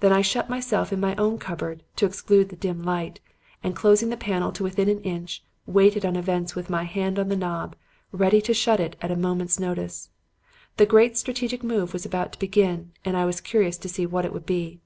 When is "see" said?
13.90-14.06